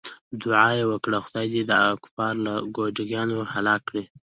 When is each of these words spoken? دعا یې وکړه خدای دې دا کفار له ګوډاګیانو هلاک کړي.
دعا 0.41 0.67
یې 0.77 0.83
وکړه 0.91 1.17
خدای 1.25 1.47
دې 1.53 1.61
دا 1.71 1.79
کفار 2.03 2.33
له 2.45 2.53
ګوډاګیانو 2.75 3.37
هلاک 3.53 3.81
کړي. 3.89 4.03